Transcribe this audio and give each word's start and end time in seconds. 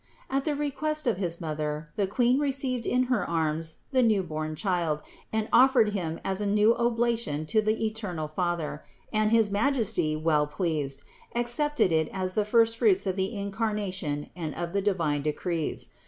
275. 0.29 0.35
At 0.35 0.45
the 0.45 0.59
request 0.59 1.05
of 1.05 1.17
his 1.17 1.39
mother 1.39 1.89
the 1.95 2.07
Queen 2.07 2.39
received 2.39 2.87
in 2.87 3.03
her 3.03 3.23
arms 3.29 3.77
the 3.91 4.01
new 4.01 4.23
born 4.23 4.55
child 4.55 5.03
and 5.31 5.47
offered 5.53 5.89
him 5.89 6.19
as 6.25 6.41
a 6.41 6.47
new 6.47 6.73
oblation 6.75 7.45
to 7.45 7.61
the 7.61 7.85
eternal 7.85 8.27
Father, 8.27 8.83
and 9.13 9.31
his 9.31 9.51
Majesty, 9.51 10.15
well 10.15 10.47
pleased, 10.47 11.03
accepted 11.35 11.91
it 11.91 12.09
as 12.11 12.33
the 12.33 12.45
first 12.45 12.77
fruits 12.77 13.05
of 13.05 13.15
the 13.15 13.37
Incarnation 13.37 14.31
and 14.35 14.55
of 14.55 14.73
the 14.73 14.81
divine 14.81 15.21
decrees. 15.21 15.91